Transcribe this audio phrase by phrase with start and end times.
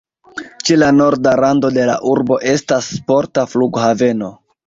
[0.67, 4.35] Ĉe la norda rando de la urbo estas sporta flughaveno.